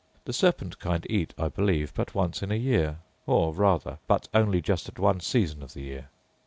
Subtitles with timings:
[0.25, 4.59] The serpent kind eat, I believe, but once in a year; or rather, but only
[4.59, 6.09] just at one season of the year.